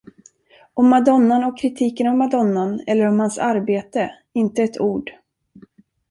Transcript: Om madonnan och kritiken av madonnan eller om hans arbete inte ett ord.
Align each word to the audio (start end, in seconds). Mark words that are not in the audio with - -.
Om 0.73 0.89
madonnan 0.89 1.43
och 1.43 1.57
kritiken 1.59 2.07
av 2.07 2.17
madonnan 2.17 2.79
eller 2.87 3.05
om 3.07 3.19
hans 3.19 3.37
arbete 3.37 4.11
inte 4.33 4.63
ett 4.63 4.79
ord. 4.79 5.11